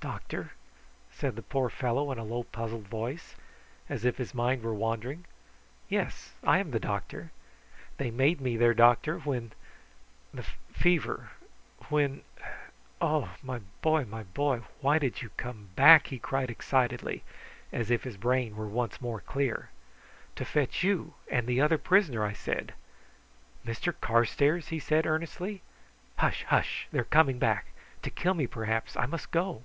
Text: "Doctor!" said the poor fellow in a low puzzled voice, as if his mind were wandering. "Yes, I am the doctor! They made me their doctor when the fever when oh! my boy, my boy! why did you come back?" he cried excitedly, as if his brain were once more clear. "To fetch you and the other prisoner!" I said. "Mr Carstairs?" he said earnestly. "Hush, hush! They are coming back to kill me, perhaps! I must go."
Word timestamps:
"Doctor!" 0.00 0.52
said 1.10 1.34
the 1.34 1.42
poor 1.42 1.68
fellow 1.68 2.12
in 2.12 2.18
a 2.18 2.24
low 2.24 2.44
puzzled 2.44 2.86
voice, 2.86 3.34
as 3.88 4.04
if 4.04 4.16
his 4.16 4.32
mind 4.32 4.62
were 4.62 4.72
wandering. 4.74 5.24
"Yes, 5.88 6.34
I 6.44 6.58
am 6.60 6.70
the 6.70 6.78
doctor! 6.78 7.32
They 7.96 8.12
made 8.12 8.40
me 8.40 8.56
their 8.56 8.74
doctor 8.74 9.18
when 9.18 9.50
the 10.32 10.44
fever 10.70 11.30
when 11.88 12.22
oh! 13.00 13.34
my 13.42 13.58
boy, 13.82 14.04
my 14.04 14.22
boy! 14.22 14.58
why 14.80 15.00
did 15.00 15.20
you 15.20 15.30
come 15.30 15.70
back?" 15.74 16.06
he 16.06 16.20
cried 16.20 16.48
excitedly, 16.48 17.24
as 17.72 17.90
if 17.90 18.04
his 18.04 18.16
brain 18.16 18.54
were 18.54 18.68
once 18.68 19.00
more 19.00 19.20
clear. 19.20 19.70
"To 20.36 20.44
fetch 20.44 20.84
you 20.84 21.14
and 21.28 21.48
the 21.48 21.60
other 21.60 21.76
prisoner!" 21.76 22.24
I 22.24 22.34
said. 22.34 22.72
"Mr 23.66 23.92
Carstairs?" 24.00 24.68
he 24.68 24.78
said 24.78 25.06
earnestly. 25.06 25.60
"Hush, 26.18 26.44
hush! 26.44 26.86
They 26.92 27.00
are 27.00 27.04
coming 27.04 27.40
back 27.40 27.66
to 28.02 28.10
kill 28.10 28.34
me, 28.34 28.46
perhaps! 28.46 28.96
I 28.96 29.06
must 29.06 29.32
go." 29.32 29.64